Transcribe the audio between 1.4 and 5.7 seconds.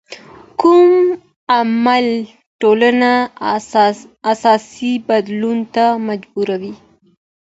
عامل ټولنه اساسي بدلون